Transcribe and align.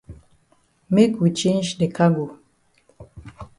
Make 0.89 1.21
we 1.21 1.29
change 1.31 1.77
de 1.77 1.87
cargo. 1.87 2.39